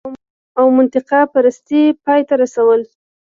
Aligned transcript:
او 0.59 0.65
منطقه 0.77 1.19
پرستۍ 1.33 1.83
پای 2.05 2.21
ته 2.27 2.33
رسول 2.41 2.81